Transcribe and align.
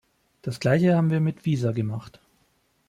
Das 0.41 0.59
Gleiche 0.59 0.95
haben 0.95 1.11
wir 1.11 1.19
mit 1.19 1.45
Visa 1.45 1.73
gemacht. 1.73 2.19